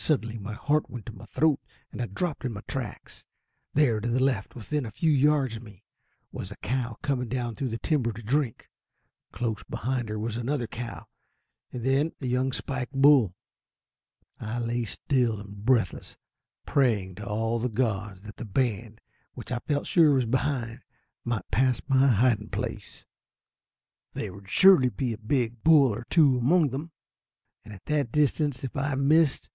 Suddenly 0.00 0.38
my 0.38 0.54
heart 0.54 0.88
went 0.88 1.04
to 1.06 1.12
my 1.12 1.26
throat, 1.26 1.60
and 1.92 2.00
I 2.00 2.06
dropped 2.06 2.44
in 2.44 2.52
my 2.52 2.62
tracks. 2.62 3.26
There 3.74 4.00
to 4.00 4.08
the 4.08 4.22
left 4.22 4.52
and 4.54 4.54
within 4.54 4.86
a 4.86 4.90
few 4.92 5.10
yards 5.10 5.56
of 5.56 5.64
me 5.64 5.82
was 6.32 6.50
a 6.50 6.56
cow 6.58 6.96
coming 7.02 7.28
down 7.28 7.56
through 7.56 7.68
the 7.70 7.78
timber 7.78 8.12
to 8.12 8.22
drink. 8.22 8.70
Close 9.32 9.62
behind 9.64 10.08
her 10.08 10.18
was 10.18 10.36
another 10.38 10.66
cow, 10.68 11.06
and 11.72 11.84
then 11.84 12.12
a 12.22 12.26
young 12.26 12.52
spike 12.52 12.90
bull. 12.92 13.34
I 14.40 14.60
lay 14.60 14.84
still 14.86 15.40
and 15.40 15.62
breathless, 15.66 16.16
praying 16.64 17.16
to 17.16 17.26
all 17.26 17.58
the 17.58 17.68
gods 17.68 18.22
that 18.22 18.36
the 18.38 18.46
band, 18.46 19.00
which 19.34 19.50
I 19.52 19.58
felt 19.58 19.86
sure 19.88 20.14
was 20.14 20.24
behind, 20.26 20.80
might 21.24 21.50
pass 21.50 21.82
my 21.88 22.06
hiding 22.06 22.48
place. 22.50 23.04
There 24.14 24.32
would 24.32 24.48
surely 24.48 24.88
be 24.88 25.12
a 25.12 25.18
big 25.18 25.62
bull 25.64 25.92
or 25.92 26.04
two 26.08 26.38
among 26.38 26.70
them, 26.70 26.92
and 27.64 27.74
at 27.74 27.84
that 27.86 28.12
distance 28.12 28.64
if 28.64 28.74
I 28.74 28.94
missed 28.94 29.50